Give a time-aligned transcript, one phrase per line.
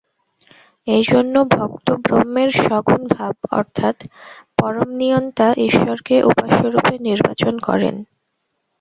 [0.87, 3.95] এইজন্য ভক্ত ব্রহ্মের সগুণ ভাব অর্থাৎ
[4.59, 7.95] পরমনিয়ন্তা ঈশ্বরকে উপাস্যরূপে নির্বাচন করেন।